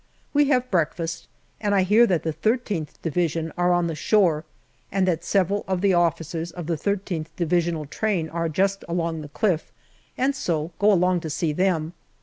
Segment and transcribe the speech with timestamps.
[0.33, 1.27] We have breakfast,
[1.59, 4.45] and I hear that the I3th Division are on the shore,
[4.91, 9.29] and that several of the officers of the I3th Divisional Train are just along the
[9.29, 9.71] cliff,
[10.17, 11.93] and so go along to see them.